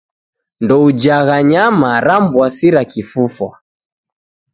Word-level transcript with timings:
Ndoujagha 0.63 1.37
nyama 1.51 1.89
ram'w'asira 2.07 2.81
kifufwa. 2.91 3.51